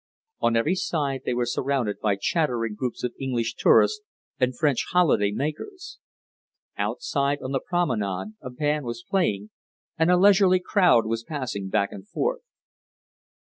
On 0.39 0.55
every 0.55 0.73
side 0.73 1.21
they 1.25 1.33
were 1.35 1.45
surrounded 1.45 1.99
by 1.99 2.15
chattering 2.19 2.73
groups 2.73 3.03
of 3.03 3.13
English 3.19 3.53
tourists 3.53 4.01
and 4.39 4.57
French 4.57 4.83
holiday 4.93 5.29
makers. 5.29 5.99
Outside 6.75 7.37
on 7.43 7.51
the 7.51 7.61
promenade 7.63 8.33
a 8.41 8.49
band 8.49 8.83
was 8.85 9.05
playing, 9.07 9.51
and 9.99 10.09
a 10.09 10.17
leisurely 10.17 10.59
crowd 10.59 11.05
was 11.05 11.23
passing 11.23 11.69
back 11.69 11.91
and 11.91 12.07
forth. 12.07 12.41